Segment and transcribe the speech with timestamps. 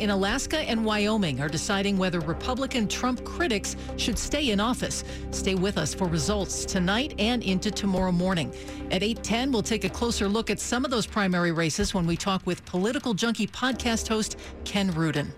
[0.00, 5.04] in Alaska and Wyoming are deciding whether Republican Trump critics should stay in office.
[5.30, 8.52] Stay with us for results tonight and into tomorrow morning.
[8.90, 12.16] At 8:10, we'll take a closer look at some of those primary races when we
[12.16, 15.32] talk with political junkie podcast host Ken Rudin.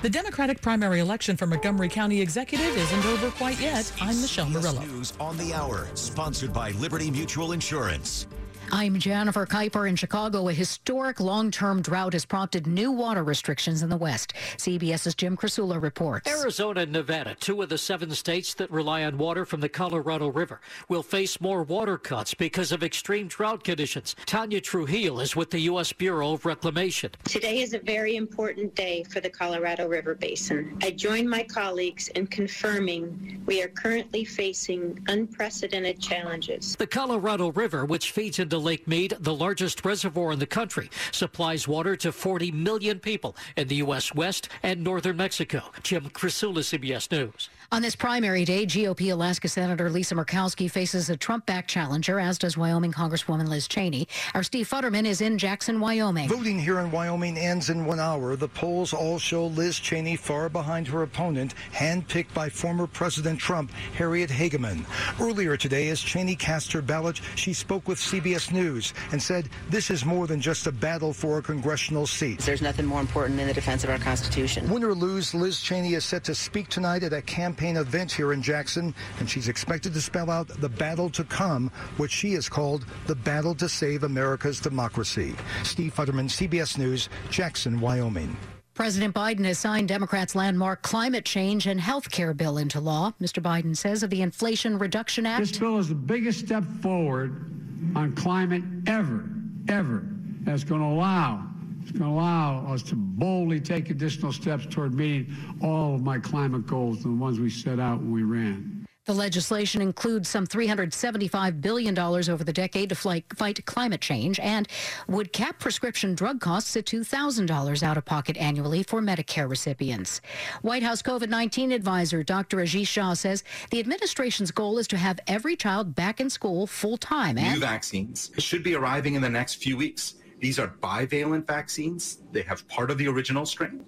[0.00, 3.92] The Democratic primary election for Montgomery County Executive isn't over quite yet.
[4.00, 4.80] I'm Michelle Murillo.
[4.82, 8.28] News on the hour, sponsored by Liberty Mutual Insurance.
[8.70, 10.48] I'm Jennifer Keiper in Chicago.
[10.48, 14.34] A historic long term drought has prompted new water restrictions in the West.
[14.56, 16.30] CBS's Jim Krasula reports.
[16.30, 20.28] Arizona and Nevada, two of the seven states that rely on water from the Colorado
[20.28, 24.14] River, will face more water cuts because of extreme drought conditions.
[24.26, 25.92] Tanya Trujillo is with the U.S.
[25.92, 27.10] Bureau of Reclamation.
[27.24, 30.78] Today is a very important day for the Colorado River Basin.
[30.82, 36.76] I join my colleagues in confirming we are currently facing unprecedented challenges.
[36.76, 41.66] The Colorado River, which feeds into Lake Mead, the largest reservoir in the country, supplies
[41.68, 44.14] water to 40 million people in the U.S.
[44.14, 45.62] West and northern Mexico.
[45.82, 47.48] Jim Krasula, CBS News.
[47.70, 52.38] On this primary day, GOP Alaska Senator Lisa Murkowski faces a Trump backed challenger, as
[52.38, 54.08] does Wyoming Congresswoman Liz Cheney.
[54.32, 56.30] Our Steve Futterman is in Jackson, Wyoming.
[56.30, 58.36] Voting here in Wyoming ends in one hour.
[58.36, 63.70] The polls all show Liz Cheney far behind her opponent, handpicked by former President Trump,
[63.94, 64.86] Harriet Hageman.
[65.20, 69.90] Earlier today, as Cheney cast her ballot, she spoke with CBS News and said this
[69.90, 72.38] is more than just a battle for a congressional seat.
[72.38, 74.70] There's nothing more important than the defense of our Constitution.
[74.70, 78.12] Win or lose, Liz Cheney is set to speak tonight at a campaign campaign event
[78.12, 82.32] here in Jackson, and she's expected to spell out the battle to come, which she
[82.34, 85.34] has called the battle to save America's democracy.
[85.64, 88.36] Steve Futterman, CBS News, Jackson, Wyoming.
[88.74, 93.12] President Biden has signed Democrats' landmark climate change and health care bill into law.
[93.20, 93.42] Mr.
[93.42, 95.40] Biden says of the Inflation Reduction Act.
[95.40, 97.50] This bill is the biggest step forward
[97.96, 99.28] on climate ever,
[99.68, 100.04] ever,
[100.42, 101.44] that's going to allow
[101.88, 106.18] it's going to allow us to boldly take additional steps toward meeting all of my
[106.18, 108.84] climate goals, and the ones we set out when we ran.
[109.06, 114.68] The legislation includes some $375 billion over the decade to fight climate change and
[115.08, 120.20] would cap prescription drug costs at $2,000 out of pocket annually for Medicare recipients.
[120.60, 122.58] White House COVID 19 advisor Dr.
[122.58, 126.98] Ashish Jha says the administration's goal is to have every child back in school full
[126.98, 127.36] time.
[127.36, 130.16] New vaccines should be arriving in the next few weeks.
[130.40, 132.18] These are bivalent vaccines.
[132.32, 133.84] They have part of the original strain,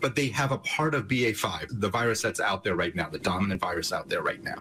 [0.00, 3.18] but they have a part of BA5, the virus that's out there right now, the
[3.18, 4.56] dominant virus out there right now.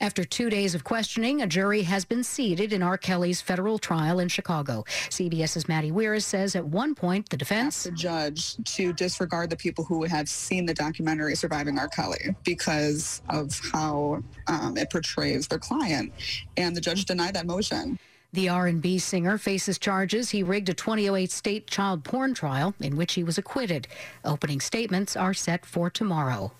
[0.00, 2.98] After two days of questioning, a jury has been seated in R.
[2.98, 4.84] Kelly's federal trial in Chicago.
[5.08, 9.84] CBS's Maddie Weirs says at one point the defense the judge to disregard the people
[9.84, 11.88] who have seen the documentary Surviving R.
[11.88, 16.12] Kelly because of how um, it portrays their client,
[16.56, 17.98] and the judge denied that motion.
[18.34, 23.14] The R&B singer faces charges he rigged a 2008 state child porn trial in which
[23.14, 23.86] he was acquitted.
[24.24, 26.50] Opening statements are set for tomorrow.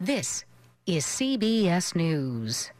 [0.00, 0.44] This
[0.86, 2.72] is CBS News.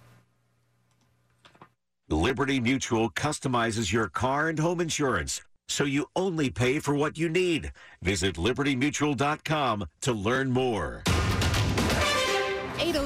[2.11, 7.29] Liberty Mutual customizes your car and home insurance so you only pay for what you
[7.29, 7.71] need.
[8.03, 11.05] Visit libertymutual.com to learn more.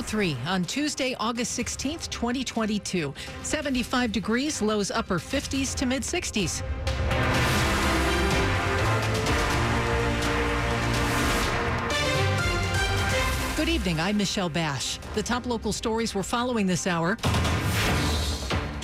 [0.09, 3.13] 803 on Tuesday, August 16th, 2022.
[3.43, 6.63] 75 degrees, lows upper 50s to mid 60s.
[13.57, 14.01] Good evening.
[14.01, 14.99] I'm Michelle Basch.
[15.15, 17.19] The top local stories we're following this hour.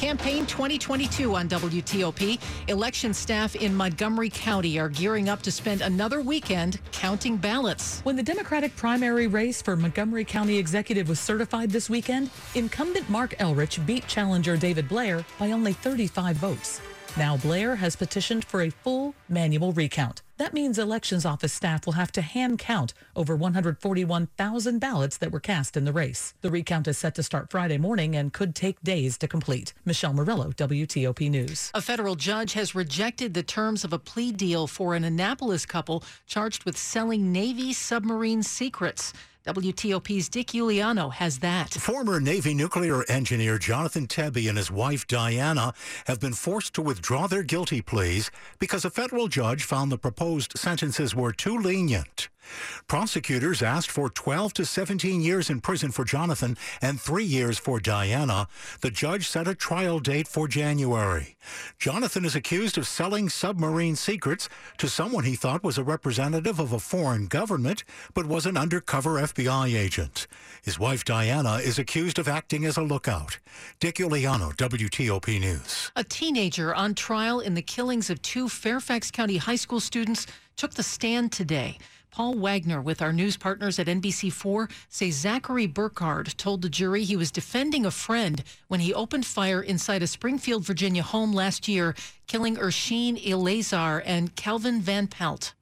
[0.05, 2.39] Campaign 2022 on WTOP.
[2.69, 8.01] Election staff in Montgomery County are gearing up to spend another weekend counting ballots.
[8.03, 13.35] When the Democratic primary race for Montgomery County Executive was certified this weekend, incumbent Marc
[13.39, 16.83] Elrich beat challenger David Blair by only 35 votes.
[17.17, 20.21] Now Blair has petitioned for a full manual recount.
[20.37, 25.39] That means elections office staff will have to hand count over 141,000 ballots that were
[25.39, 26.35] cast in the race.
[26.41, 29.75] The recount is set to start Friday morning and could take days to complete.
[29.85, 31.71] Michelle Murillo, WTOP News.
[31.73, 36.03] A federal judge has rejected the terms of a plea deal for an Annapolis couple
[36.27, 39.13] charged with selling Navy submarine secrets.
[39.46, 41.75] WTOP's Dick Uliano has that.
[41.75, 45.75] Former Navy nuclear engineer Jonathan Toebbe and his wife Diana
[46.06, 50.56] have been forced to withdraw their guilty pleas because a federal judge found the proposed
[50.56, 52.31] sentences were too lenient.
[52.87, 57.81] Prosecutors asked for 12 to 17 years in prison for Jonathan and three years for
[57.81, 58.49] Diana.
[58.81, 61.37] The judge set a trial date for January.
[61.79, 64.49] Jonathan is accused of selling submarine secrets
[64.79, 69.20] to someone he thought was a representative of a foreign government, but was an undercover
[69.20, 70.26] FBI agent.
[70.62, 73.38] His wife Diana is accused of acting as a lookout.
[73.81, 75.93] Dick Uliano, WTOP News.
[75.97, 80.26] A teenager on trial in the killings of two Fairfax County high school students
[80.56, 81.79] took the stand today.
[82.14, 87.16] Paul Wagner with our news partners at NBC4 say Zachary Burkhardt told the jury he
[87.16, 91.93] was defending a friend when he opened fire inside a Springfield, Virginia home last year,
[92.28, 95.55] killing Ersheen Eleazar and Calvin Van Pelt.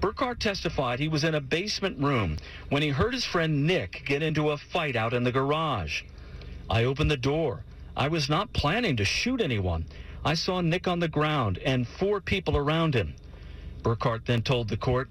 [0.00, 2.38] Burkhardt testified he was in a basement room
[2.70, 6.02] when he heard his friend Nick get into a fight out in the garage.
[6.68, 7.62] I opened the door.
[7.96, 9.86] I was not planning to shoot anyone.
[10.24, 13.14] I saw Nick on the ground and four people around him.
[13.84, 15.08] Burkhardt then told the court,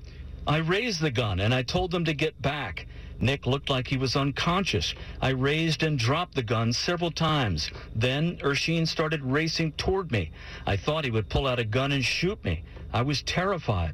[0.50, 2.88] I raised the gun and I told them to get back.
[3.20, 4.96] Nick looked like he was unconscious.
[5.22, 7.70] I raised and dropped the gun several times.
[7.96, 10.32] Then Ersheen started racing toward me.
[10.66, 12.64] I thought he would pull out a gun and shoot me.
[12.92, 13.94] I was terrified.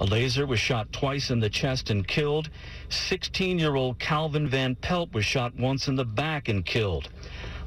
[0.00, 2.50] Eleazar was shot twice in the chest and killed.
[2.88, 7.08] 16-year-old Calvin Van Pelt was shot once in the back and killed.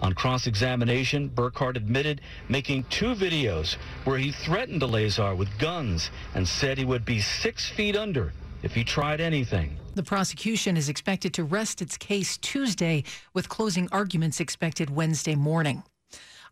[0.02, 6.78] On cross-examination, Burkhardt admitted making two videos where he threatened Eleazar with guns and said
[6.78, 8.34] he would be six feet under
[8.64, 9.78] if he tried anything.
[9.94, 13.04] The prosecution is expected to rest its case Tuesday,
[13.34, 15.84] with closing arguments expected Wednesday morning.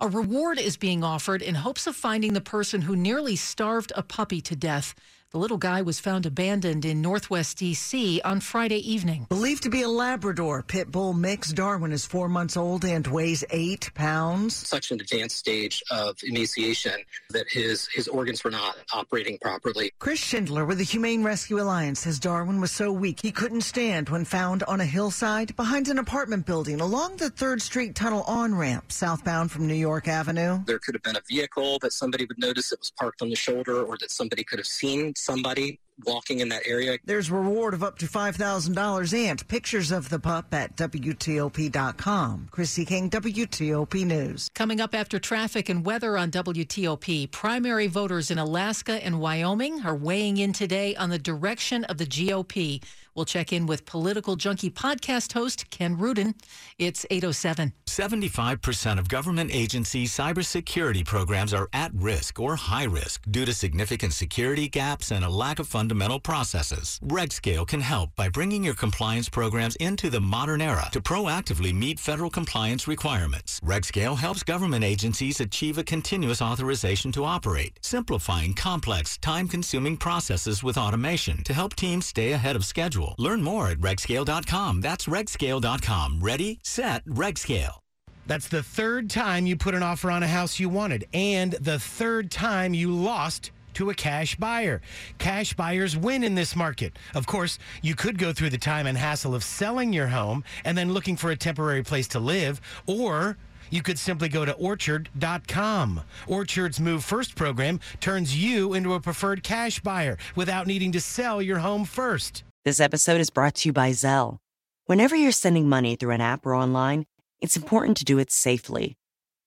[0.01, 4.03] A reward is being offered in hopes of finding the person who nearly starved a
[4.03, 4.95] puppy to death.
[5.31, 8.19] The little guy was found abandoned in northwest D.C.
[8.25, 9.27] on Friday evening.
[9.29, 13.43] Believed to be a Labrador pit bull mix, Darwin is four months old and weighs
[13.51, 14.55] eight pounds.
[14.55, 16.93] Such an advanced stage of emaciation
[17.29, 19.91] that his, his organs were not operating properly.
[19.99, 24.09] Chris Schindler with the Humane Rescue Alliance says Darwin was so weak he couldn't stand
[24.09, 28.55] when found on a hillside behind an apartment building along the 3rd Street Tunnel on
[28.55, 30.57] ramp southbound from New York Avenue.
[30.65, 33.35] There could have been a vehicle that somebody would notice that was parked on the
[33.35, 36.97] shoulder or that somebody could have seen somebody walking in that area.
[37.05, 42.49] There's reward of up to $5,000 and pictures of the pup at WTOP.com.
[42.51, 44.49] Kristi King, WTOP News.
[44.53, 49.95] Coming up after traffic and weather on WTOP, primary voters in Alaska and Wyoming are
[49.95, 52.81] weighing in today on the direction of the GOP.
[53.15, 56.35] We'll check in with political junkie podcast host Ken Rudin.
[56.77, 57.73] It's 807.
[57.85, 64.13] 75% of government agency cybersecurity programs are at risk or high risk due to significant
[64.13, 66.99] security gaps and a lack of fundamental processes.
[67.03, 71.99] RegScale can help by bringing your compliance programs into the modern era to proactively meet
[71.99, 73.59] federal compliance requirements.
[73.61, 80.77] RegScale helps government agencies achieve a continuous authorization to operate, simplifying complex, time-consuming processes with
[80.77, 83.15] automation to help teams stay ahead of schedule.
[83.17, 84.81] Learn more at regscale.com.
[84.81, 86.19] That's regscale.com.
[86.21, 87.79] Ready, set, regscale.
[88.27, 91.79] That's the third time you put an offer on a house you wanted, and the
[91.79, 94.81] third time you lost to a cash buyer.
[95.17, 96.97] Cash buyers win in this market.
[97.13, 100.77] Of course, you could go through the time and hassle of selling your home and
[100.77, 103.37] then looking for a temporary place to live, or
[103.69, 106.01] you could simply go to orchard.com.
[106.27, 111.41] Orchard's Move First program turns you into a preferred cash buyer without needing to sell
[111.41, 112.43] your home first.
[112.65, 114.37] This episode is brought to you by Zelle.
[114.85, 117.05] Whenever you're sending money through an app or online,
[117.39, 118.97] it's important to do it safely.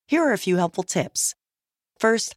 [0.06, 1.34] Here are a few helpful tips.
[1.98, 2.36] First,